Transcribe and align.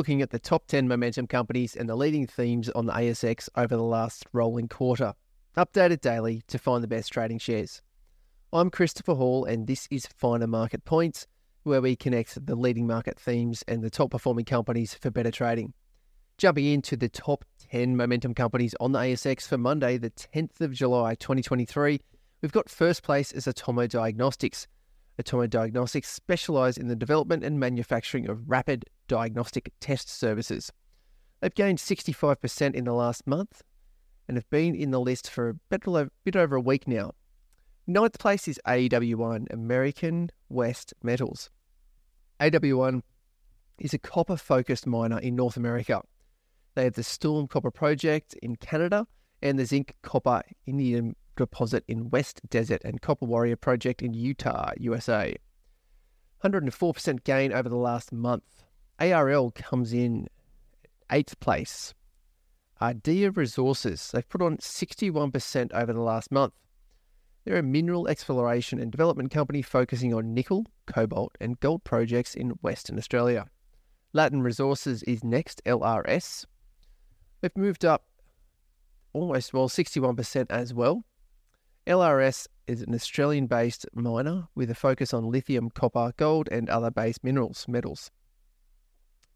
looking 0.00 0.22
at 0.22 0.30
the 0.30 0.38
top 0.38 0.66
10 0.66 0.88
momentum 0.88 1.26
companies 1.26 1.76
and 1.76 1.86
the 1.86 1.94
leading 1.94 2.26
themes 2.26 2.70
on 2.70 2.86
the 2.86 2.92
ASX 2.94 3.50
over 3.54 3.76
the 3.76 3.82
last 3.82 4.24
rolling 4.32 4.66
quarter, 4.66 5.12
updated 5.58 6.00
daily 6.00 6.42
to 6.46 6.58
find 6.58 6.82
the 6.82 6.88
best 6.88 7.12
trading 7.12 7.38
shares. 7.38 7.82
I'm 8.50 8.70
Christopher 8.70 9.12
Hall, 9.12 9.44
and 9.44 9.66
this 9.66 9.86
is 9.90 10.06
Finer 10.06 10.46
Market 10.46 10.86
Points, 10.86 11.26
where 11.64 11.82
we 11.82 11.96
connect 11.96 12.46
the 12.46 12.54
leading 12.54 12.86
market 12.86 13.20
themes 13.20 13.62
and 13.68 13.82
the 13.82 13.90
top 13.90 14.12
performing 14.12 14.46
companies 14.46 14.94
for 14.94 15.10
better 15.10 15.30
trading. 15.30 15.74
Jumping 16.38 16.64
into 16.64 16.96
the 16.96 17.10
top 17.10 17.44
10 17.70 17.94
momentum 17.94 18.32
companies 18.32 18.74
on 18.80 18.92
the 18.92 19.00
ASX 19.00 19.46
for 19.46 19.58
Monday, 19.58 19.98
the 19.98 20.08
10th 20.08 20.62
of 20.62 20.72
July 20.72 21.14
2023, 21.14 22.00
we've 22.40 22.52
got 22.52 22.70
first 22.70 23.02
place 23.02 23.32
as 23.32 23.44
Atomo 23.44 23.86
Diagnostics. 23.86 24.66
Atomo 25.22 25.48
Diagnostics 25.48 26.08
specialise 26.08 26.76
in 26.76 26.88
the 26.88 26.96
development 26.96 27.44
and 27.44 27.58
manufacturing 27.58 28.28
of 28.28 28.48
rapid 28.48 28.84
diagnostic 29.08 29.72
test 29.80 30.08
services. 30.08 30.72
They've 31.40 31.54
gained 31.54 31.78
65% 31.78 32.74
in 32.74 32.84
the 32.84 32.92
last 32.92 33.26
month 33.26 33.62
and 34.28 34.36
have 34.36 34.48
been 34.50 34.74
in 34.74 34.90
the 34.90 35.00
list 35.00 35.28
for 35.28 35.48
a 35.48 35.54
bit, 35.54 35.84
bit 36.24 36.36
over 36.36 36.56
a 36.56 36.60
week 36.60 36.86
now. 36.86 37.12
Ninth 37.86 38.18
place 38.18 38.46
is 38.46 38.60
AW1, 38.66 39.52
American 39.52 40.30
West 40.48 40.94
Metals. 41.02 41.50
AW1 42.38 43.02
is 43.78 43.94
a 43.94 43.98
copper 43.98 44.36
focused 44.36 44.86
miner 44.86 45.18
in 45.18 45.34
North 45.34 45.56
America. 45.56 46.02
They 46.74 46.84
have 46.84 46.94
the 46.94 47.02
Storm 47.02 47.48
Copper 47.48 47.70
Project 47.70 48.34
in 48.42 48.56
Canada 48.56 49.06
and 49.42 49.58
the 49.58 49.66
Zinc 49.66 49.94
Copper 50.02 50.42
Indium 50.68 51.14
deposit 51.40 51.82
in 51.88 52.10
West 52.10 52.42
Desert 52.50 52.82
and 52.84 53.00
Copper 53.00 53.24
Warrior 53.24 53.56
Project 53.56 54.02
in 54.02 54.12
Utah, 54.12 54.72
USA. 54.76 55.34
104% 56.44 57.24
gain 57.24 57.50
over 57.50 57.68
the 57.68 57.76
last 57.76 58.12
month. 58.12 58.44
ARL 58.98 59.50
comes 59.52 59.94
in 59.94 60.28
eighth 61.10 61.40
place. 61.40 61.94
Ardea 62.80 63.34
Resources, 63.34 64.10
they've 64.12 64.28
put 64.28 64.42
on 64.42 64.58
61% 64.58 65.72
over 65.72 65.94
the 65.94 66.02
last 66.02 66.30
month. 66.30 66.52
They're 67.44 67.56
a 67.56 67.62
mineral 67.62 68.06
exploration 68.06 68.78
and 68.78 68.92
development 68.92 69.30
company 69.30 69.62
focusing 69.62 70.12
on 70.12 70.34
nickel, 70.34 70.66
cobalt, 70.86 71.36
and 71.40 71.58
gold 71.60 71.84
projects 71.84 72.34
in 72.34 72.50
Western 72.60 72.98
Australia. 72.98 73.46
Latin 74.12 74.42
Resources 74.42 75.02
is 75.04 75.24
next, 75.24 75.62
LRS. 75.64 76.44
They've 77.40 77.56
moved 77.56 77.86
up 77.86 78.04
almost, 79.14 79.54
well, 79.54 79.70
61% 79.70 80.46
as 80.50 80.74
well. 80.74 81.04
LRS 81.86 82.46
is 82.66 82.82
an 82.82 82.94
Australian 82.94 83.46
based 83.46 83.86
miner 83.94 84.48
with 84.54 84.70
a 84.70 84.74
focus 84.74 85.14
on 85.14 85.30
lithium, 85.30 85.70
copper, 85.70 86.12
gold, 86.16 86.48
and 86.52 86.68
other 86.68 86.90
base 86.90 87.18
minerals. 87.22 87.66
metals. 87.66 88.10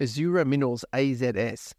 Azure 0.00 0.44
Minerals 0.44 0.84
AZS. 0.92 1.72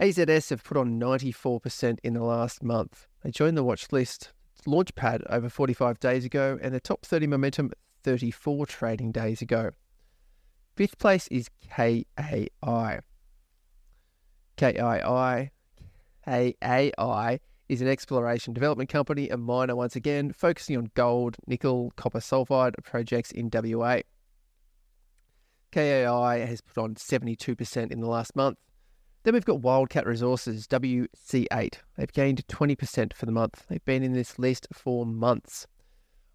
AZS 0.00 0.50
have 0.50 0.64
put 0.64 0.76
on 0.76 0.98
94% 0.98 1.98
in 2.02 2.14
the 2.14 2.22
last 2.22 2.62
month. 2.62 3.06
They 3.22 3.30
joined 3.30 3.56
the 3.56 3.64
watch 3.64 3.92
list 3.92 4.32
Launchpad 4.66 5.24
over 5.28 5.48
45 5.48 6.00
days 6.00 6.24
ago 6.24 6.58
and 6.62 6.72
the 6.72 6.80
top 6.80 7.04
30 7.04 7.26
momentum 7.26 7.72
34 8.02 8.66
trading 8.66 9.12
days 9.12 9.42
ago. 9.42 9.70
Fifth 10.74 10.98
place 10.98 11.28
is 11.28 11.50
KAI. 11.68 12.48
KII, 14.56 15.50
KAI 16.24 17.40
is 17.72 17.80
an 17.80 17.88
exploration 17.88 18.52
development 18.52 18.90
company, 18.90 19.30
a 19.30 19.36
miner 19.38 19.74
once 19.74 19.96
again, 19.96 20.30
focusing 20.30 20.76
on 20.76 20.90
gold, 20.94 21.36
nickel, 21.46 21.90
copper 21.96 22.20
sulfide 22.20 22.74
projects 22.84 23.30
in 23.30 23.48
WA. 23.50 24.00
KAI 25.72 26.40
has 26.40 26.60
put 26.60 26.76
on 26.76 26.96
72% 26.96 27.90
in 27.90 28.00
the 28.00 28.06
last 28.06 28.36
month. 28.36 28.58
Then 29.22 29.32
we've 29.32 29.44
got 29.44 29.62
Wildcat 29.62 30.06
Resources, 30.06 30.66
WC8. 30.66 31.76
They've 31.96 32.12
gained 32.12 32.46
20% 32.46 33.14
for 33.14 33.24
the 33.24 33.32
month. 33.32 33.64
They've 33.68 33.84
been 33.86 34.02
in 34.02 34.12
this 34.12 34.38
list 34.38 34.68
for 34.70 35.06
months. 35.06 35.66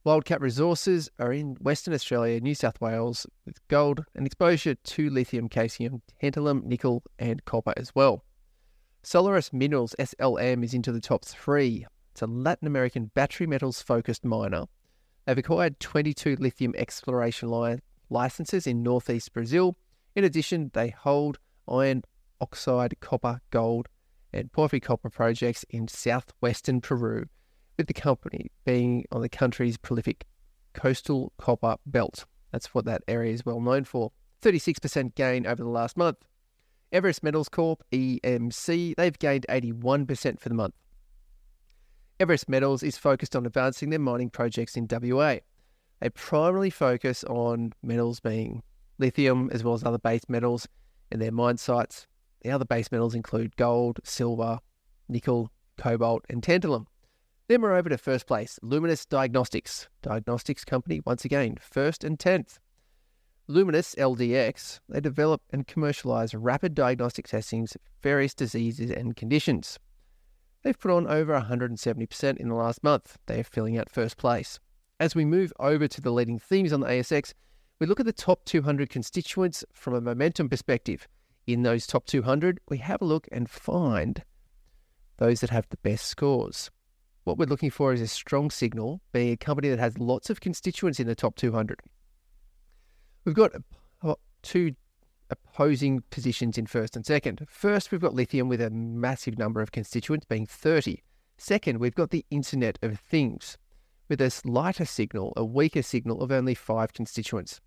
Wildcat 0.05 0.41
Resources 0.41 1.07
are 1.19 1.31
in 1.31 1.55
Western 1.61 1.93
Australia, 1.93 2.39
New 2.39 2.55
South 2.55 2.81
Wales, 2.81 3.27
with 3.45 3.65
gold 3.67 4.05
and 4.15 4.25
exposure 4.25 4.73
to 4.73 5.09
lithium, 5.11 5.49
caesium, 5.49 6.01
tantalum, 6.23 6.63
nickel, 6.63 7.03
and 7.19 7.45
copper 7.45 7.73
as 7.77 7.93
well. 7.93 8.23
Solaris 9.07 9.53
Minerals 9.53 9.95
SLM 9.97 10.65
is 10.65 10.73
into 10.73 10.91
the 10.91 10.99
top 10.99 11.23
three. 11.23 11.85
It's 12.11 12.21
a 12.21 12.27
Latin 12.27 12.67
American 12.67 13.09
battery 13.13 13.47
metals 13.47 13.81
focused 13.81 14.25
miner. 14.25 14.65
They've 15.25 15.37
acquired 15.37 15.79
22 15.79 16.35
lithium 16.41 16.75
exploration 16.77 17.49
li- 17.49 17.79
licenses 18.09 18.67
in 18.67 18.83
northeast 18.83 19.31
Brazil. 19.31 19.77
In 20.13 20.25
addition, 20.25 20.71
they 20.73 20.89
hold 20.89 21.39
iron 21.69 22.03
oxide, 22.41 22.99
copper, 22.99 23.39
gold, 23.49 23.87
and 24.33 24.51
porphyry 24.51 24.81
copper 24.81 25.09
projects 25.09 25.63
in 25.69 25.87
southwestern 25.87 26.81
Peru, 26.81 27.27
with 27.77 27.87
the 27.87 27.93
company 27.93 28.51
being 28.65 29.05
on 29.13 29.21
the 29.21 29.29
country's 29.29 29.77
prolific 29.77 30.25
coastal 30.73 31.31
copper 31.37 31.77
belt. 31.85 32.25
That's 32.51 32.73
what 32.73 32.83
that 32.83 33.03
area 33.07 33.31
is 33.31 33.45
well 33.45 33.61
known 33.61 33.85
for. 33.85 34.11
36% 34.41 35.15
gain 35.15 35.47
over 35.47 35.63
the 35.63 35.69
last 35.69 35.95
month. 35.95 36.17
Everest 36.91 37.21
Metals 37.21 37.49
Corp, 37.49 37.83
EMC, 37.91 38.95
they've 38.95 39.19
gained 39.19 39.45
81% 39.49 40.39
for 40.39 40.47
the 40.47 40.55
month. 40.55 40.73
Everest 42.19 42.47
Metals 42.47 42.81
is 42.81 42.97
focused 42.97 43.35
on 43.35 43.45
advancing 43.45 43.89
their 43.89 43.99
mining 43.99 44.29
projects 44.29 44.77
in 44.77 44.87
WA. 44.89 45.37
They 45.99 46.09
primarily 46.09 46.69
focus 46.69 47.23
on 47.25 47.73
metals 47.83 48.19
being 48.19 48.63
lithium 48.99 49.49
as 49.51 49.63
well 49.63 49.73
as 49.73 49.83
other 49.83 49.97
base 49.97 50.23
metals 50.29 50.67
in 51.11 51.19
their 51.19 51.31
mine 51.31 51.57
sites. 51.57 52.07
The 52.41 52.51
other 52.51 52.65
base 52.65 52.91
metals 52.91 53.15
include 53.15 53.57
gold, 53.57 53.99
silver, 54.03 54.59
nickel, 55.09 55.51
cobalt, 55.77 56.23
and 56.29 56.41
tantalum. 56.41 56.85
Then 57.47 57.61
we're 57.61 57.75
over 57.75 57.89
to 57.89 57.97
first 57.97 58.27
place, 58.27 58.59
Lumos 58.63 59.07
Diagnostics. 59.07 59.89
Diagnostics 60.01 60.63
company, 60.63 61.01
once 61.05 61.25
again, 61.25 61.57
first 61.59 62.03
and 62.03 62.17
10th. 62.17 62.59
Lumos 63.49 63.95
LDX, 63.95 64.81
they 64.89 64.99
develop 64.99 65.41
and 65.51 65.65
commercialize 65.65 66.35
rapid 66.35 66.75
diagnostic 66.75 67.29
testings 67.29 67.75
of 67.75 67.81
various 68.03 68.33
diseases 68.33 68.91
and 68.91 69.15
conditions. 69.15 69.79
They've 70.63 70.77
put 70.77 70.91
on 70.91 71.07
over 71.07 71.39
170% 71.39 72.37
in 72.37 72.49
the 72.49 72.55
last 72.55 72.83
month. 72.83 73.17
They 73.25 73.39
are 73.39 73.45
filling 73.45 73.77
out 73.77 73.89
first 73.89 74.17
place. 74.17 74.59
As 74.99 75.15
we 75.15 75.23
move 75.23 75.53
over 75.59 75.87
to 75.87 76.01
the 76.01 76.11
leading 76.11 76.39
themes 76.39 76.73
on 76.73 76.81
the 76.81 76.87
ASX, 76.87 77.33
we 77.79 77.87
look 77.87 78.01
at 78.01 78.05
the 78.05 78.11
top 78.11 78.43
200 78.43 78.89
constituents 78.89 79.63
from 79.71 79.93
a 79.93 80.01
momentum 80.01 80.49
perspective. 80.49 81.07
In 81.45 81.63
those 81.63 81.87
top 81.87 82.05
200, 82.05 82.59
we 82.67 82.79
have 82.79 83.01
a 83.01 83.05
look 83.05 83.29
and 83.31 83.49
find 83.49 84.23
those 85.19 85.39
that 85.39 85.51
have 85.51 85.69
the 85.69 85.77
best 85.77 86.07
scores. 86.07 86.69
What 87.23 87.37
we're 87.37 87.45
looking 87.45 87.71
for 87.71 87.93
is 87.93 88.01
a 88.01 88.07
strong 88.07 88.49
signal, 88.49 88.99
being 89.13 89.31
a 89.31 89.37
company 89.37 89.69
that 89.69 89.79
has 89.79 89.97
lots 89.97 90.29
of 90.29 90.41
constituents 90.41 90.99
in 90.99 91.07
the 91.07 91.15
top 91.15 91.37
200. 91.37 91.79
We've 93.27 93.35
got 93.35 93.51
two 94.41 94.73
opposing 95.29 96.01
positions 96.11 96.57
in 96.57 96.65
first 96.65 96.95
and 96.95 97.05
second. 97.05 97.45
First, 97.49 97.91
we've 97.91 97.99
got 97.99 98.13
lithium 98.13 98.47
with 98.47 98.61
a 98.61 98.69
massive 98.69 99.37
number 99.37 99.59
of 99.59 99.73
constituents, 99.73 100.25
being 100.25 100.45
30. 100.45 101.03
Second, 101.37 101.79
we've 101.79 101.93
got 101.93 102.11
the 102.11 102.25
Internet 102.31 102.79
of 102.81 102.97
Things 103.01 103.57
with 104.07 104.21
a 104.21 104.31
lighter 104.45 104.85
signal, 104.85 105.33
a 105.35 105.43
weaker 105.43 105.81
signal 105.81 106.21
of 106.21 106.31
only 106.31 106.55
five 106.55 106.93
constituents. 106.93 107.59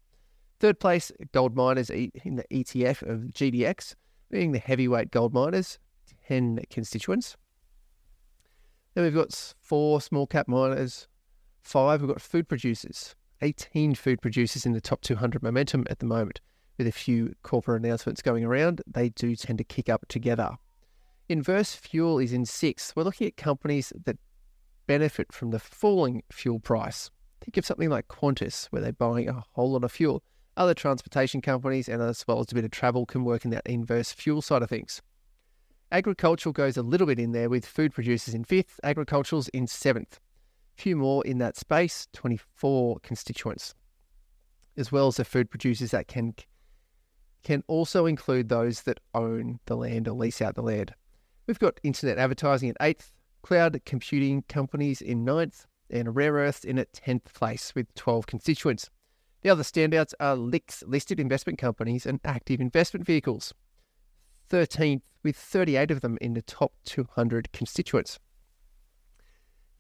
Third 0.60 0.80
place, 0.80 1.12
gold 1.32 1.54
miners 1.54 1.90
in 1.90 2.36
the 2.36 2.44
ETF 2.50 3.02
of 3.02 3.24
GDX, 3.24 3.96
being 4.30 4.52
the 4.52 4.58
heavyweight 4.58 5.10
gold 5.10 5.34
miners, 5.34 5.78
10 6.26 6.60
constituents. 6.70 7.36
Then 8.94 9.04
we've 9.04 9.14
got 9.14 9.54
four 9.60 10.00
small 10.00 10.26
cap 10.26 10.48
miners, 10.48 11.06
five, 11.60 12.00
we've 12.00 12.08
got 12.08 12.22
food 12.22 12.48
producers, 12.48 13.14
18 13.42 13.94
food 13.94 14.20
producers 14.20 14.66
in 14.66 14.72
the 14.72 14.80
top 14.80 15.00
200 15.00 15.42
momentum 15.42 15.86
at 15.88 15.98
the 15.98 16.06
moment. 16.06 16.40
With 16.78 16.86
a 16.86 16.92
few 16.92 17.34
corporate 17.42 17.82
announcements 17.82 18.22
going 18.22 18.44
around, 18.44 18.82
they 18.86 19.10
do 19.10 19.36
tend 19.36 19.58
to 19.58 19.64
kick 19.64 19.88
up 19.88 20.06
together. 20.08 20.56
Inverse 21.28 21.74
Fuel 21.74 22.18
is 22.18 22.32
in 22.32 22.44
sixth. 22.44 22.94
We're 22.96 23.04
looking 23.04 23.26
at 23.26 23.36
companies 23.36 23.92
that 24.04 24.18
benefit 24.86 25.32
from 25.32 25.50
the 25.50 25.58
falling 25.58 26.22
fuel 26.30 26.58
price. 26.58 27.10
Think 27.40 27.56
of 27.56 27.64
something 27.64 27.88
like 27.88 28.08
Qantas, 28.08 28.66
where 28.66 28.82
they're 28.82 28.92
buying 28.92 29.28
a 29.28 29.44
whole 29.52 29.72
lot 29.72 29.84
of 29.84 29.92
fuel. 29.92 30.22
Other 30.56 30.74
transportation 30.74 31.40
companies, 31.40 31.88
and 31.88 32.02
as 32.02 32.26
well 32.26 32.40
as 32.40 32.50
a 32.50 32.54
bit 32.54 32.64
of 32.64 32.70
travel, 32.70 33.06
can 33.06 33.24
work 33.24 33.44
in 33.44 33.50
that 33.52 33.66
inverse 33.66 34.12
fuel 34.12 34.42
side 34.42 34.62
of 34.62 34.68
things. 34.68 35.00
Agricultural 35.92 36.52
goes 36.52 36.76
a 36.76 36.82
little 36.82 37.06
bit 37.06 37.18
in 37.18 37.32
there 37.32 37.48
with 37.48 37.64
food 37.64 37.94
producers 37.94 38.34
in 38.34 38.44
fifth, 38.44 38.80
agricultural's 38.82 39.48
in 39.48 39.66
seventh 39.66 40.20
few 40.80 40.96
more 40.96 41.24
in 41.26 41.38
that 41.38 41.56
space, 41.56 42.08
24 42.12 42.98
constituents, 43.02 43.74
as 44.76 44.90
well 44.90 45.08
as 45.08 45.16
the 45.16 45.24
food 45.24 45.50
producers 45.50 45.90
that 45.90 46.08
can 46.08 46.34
can 47.42 47.62
also 47.68 48.06
include 48.06 48.48
those 48.48 48.82
that 48.82 49.00
own 49.14 49.58
the 49.66 49.76
land 49.76 50.06
or 50.06 50.12
lease 50.12 50.42
out 50.42 50.54
the 50.54 50.62
land. 50.62 50.92
We've 51.46 51.58
got 51.58 51.80
internet 51.82 52.18
advertising 52.18 52.70
at 52.70 52.76
eighth, 52.80 53.12
cloud 53.42 53.80
computing 53.86 54.42
companies 54.48 55.00
in 55.00 55.24
ninth, 55.24 55.66
and 55.88 56.14
rare 56.14 56.34
earths 56.34 56.64
in 56.64 56.78
at 56.78 56.92
10th 56.92 57.32
place 57.32 57.74
with 57.74 57.94
12 57.94 58.26
constituents. 58.26 58.90
The 59.42 59.50
other 59.50 59.62
standouts 59.62 60.12
are 60.20 60.36
LICs, 60.36 60.84
listed 60.86 61.18
investment 61.18 61.58
companies, 61.58 62.04
and 62.04 62.20
active 62.24 62.60
investment 62.60 63.06
vehicles. 63.06 63.54
13th, 64.50 65.02
with 65.22 65.36
38 65.36 65.90
of 65.90 66.02
them 66.02 66.18
in 66.20 66.34
the 66.34 66.42
top 66.42 66.72
200 66.84 67.52
constituents. 67.52 68.18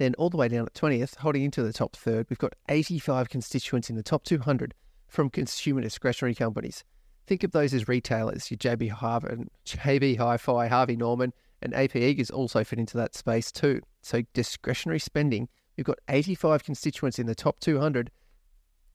Then, 0.00 0.14
all 0.14 0.30
the 0.30 0.38
way 0.38 0.48
down 0.48 0.64
at 0.64 0.72
20th, 0.72 1.16
holding 1.16 1.42
into 1.42 1.62
the 1.62 1.74
top 1.74 1.94
third, 1.94 2.24
we've 2.30 2.38
got 2.38 2.54
85 2.70 3.28
constituents 3.28 3.90
in 3.90 3.96
the 3.96 4.02
top 4.02 4.24
200 4.24 4.72
from 5.06 5.28
consumer 5.28 5.82
discretionary 5.82 6.34
companies. 6.34 6.84
Think 7.26 7.44
of 7.44 7.52
those 7.52 7.74
as 7.74 7.86
retailers, 7.86 8.50
your 8.50 8.56
JB 8.56 8.92
Harvey, 8.92 9.28
and 9.28 9.40
um, 9.42 9.48
JB 9.66 10.16
Hi-Fi, 10.16 10.68
Harvey 10.68 10.96
Norman, 10.96 11.34
and 11.60 11.74
AP 11.74 11.90
Eagers 11.92 12.32
also 12.32 12.64
fit 12.64 12.78
into 12.78 12.96
that 12.96 13.14
space 13.14 13.52
too. 13.52 13.82
So 14.00 14.22
discretionary 14.32 15.00
spending, 15.00 15.50
we've 15.76 15.84
got 15.84 15.98
85 16.08 16.64
constituents 16.64 17.18
in 17.18 17.26
the 17.26 17.34
top 17.34 17.60
200. 17.60 18.10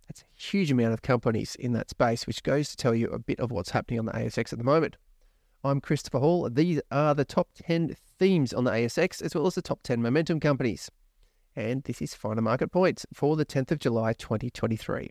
That's 0.07 0.21
a 0.21 0.41
huge 0.41 0.71
amount 0.71 0.93
of 0.93 1.03
companies 1.03 1.53
in 1.53 1.73
that 1.73 1.91
space, 1.91 2.25
which 2.25 2.41
goes 2.41 2.69
to 2.69 2.77
tell 2.77 2.95
you 2.95 3.09
a 3.09 3.19
bit 3.19 3.39
of 3.39 3.51
what's 3.51 3.69
happening 3.69 3.99
on 3.99 4.05
the 4.07 4.13
ASX 4.13 4.51
at 4.51 4.57
the 4.57 4.65
moment. 4.65 4.97
I'm 5.65 5.81
Christopher 5.81 6.19
Hall. 6.19 6.47
These 6.47 6.79
are 6.91 7.15
the 7.15 7.25
top 7.25 7.49
10 7.55 7.95
themes 8.19 8.53
on 8.53 8.65
the 8.65 8.71
ASX, 8.71 9.19
as 9.23 9.33
well 9.33 9.47
as 9.47 9.55
the 9.55 9.63
top 9.63 9.81
10 9.81 9.99
momentum 9.99 10.39
companies. 10.39 10.91
And 11.55 11.81
this 11.83 12.03
is 12.03 12.13
Finer 12.13 12.43
Market 12.43 12.71
Points 12.71 13.03
for 13.11 13.35
the 13.35 13.47
10th 13.47 13.71
of 13.71 13.79
July 13.79 14.13
2023. 14.13 15.09